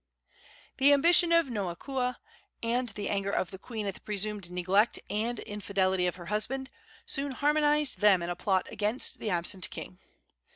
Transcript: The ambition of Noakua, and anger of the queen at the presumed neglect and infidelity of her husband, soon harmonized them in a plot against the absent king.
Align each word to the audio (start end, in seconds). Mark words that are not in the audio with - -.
The 0.77 0.93
ambition 0.93 1.31
of 1.31 1.45
Noakua, 1.45 2.15
and 2.63 2.91
anger 2.97 3.29
of 3.29 3.51
the 3.51 3.59
queen 3.59 3.85
at 3.85 3.93
the 3.93 4.01
presumed 4.01 4.49
neglect 4.49 4.97
and 5.11 5.37
infidelity 5.37 6.07
of 6.07 6.15
her 6.15 6.25
husband, 6.25 6.71
soon 7.05 7.33
harmonized 7.33 7.99
them 7.99 8.23
in 8.23 8.29
a 8.31 8.35
plot 8.35 8.65
against 8.71 9.19
the 9.19 9.29
absent 9.29 9.69
king. 9.69 9.99